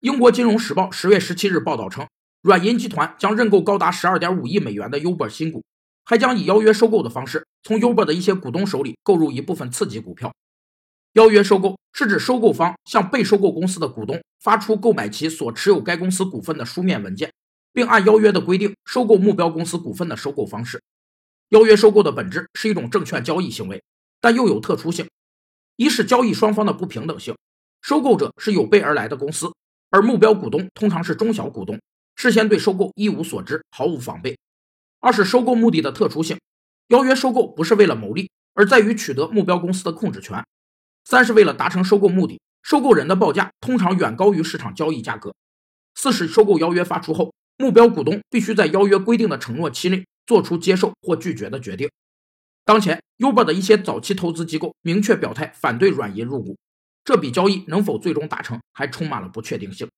[0.00, 2.08] 英国金融时报十月十七日报道称，
[2.40, 5.62] 软银集团将认购高达十二点五亿美元的 Uber 新股，
[6.06, 10.32] 还将以邀约收购的方式从 Uber 的一些股东手里购入一部分次级股票。
[11.12, 17.30] 邀约收购是指收购方向被收购公司的股东发出购买其所持有该公司股份的书面文件，
[17.74, 20.82] 并按邀约的规定收购目标公司股份的收购方式。
[21.50, 23.82] 邀约收购的本质是一种证券交易行为，
[24.18, 25.06] 但又有特殊性：
[25.76, 27.36] 一是交易双方的不平等性，
[27.82, 29.52] 收购者是有备而来的公司，
[29.90, 31.80] 而目标股东通常是中小股东，
[32.16, 34.36] 事先对收购一无所知，毫无防备；
[35.00, 36.38] 二是收购目的的特殊性，
[36.88, 40.44] 邀约收购不是为了牟利，而在于取得目标公司的控制权。
[41.04, 45.34] 三是为了达成收购目的，收购人的报价通常远高于市场交易价格。
[45.94, 51.90] 四是收购邀约发出后，目标股东必须在邀约规定的承诺期内做出接受或拒绝的决定。
[52.64, 56.56] 当前，Uber 的一些早期投资机构明确表态反对软银入股，
[57.04, 59.90] 这笔交易能否最终达成，还充满了不确定性。